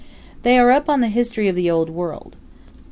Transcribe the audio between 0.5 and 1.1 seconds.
are up on the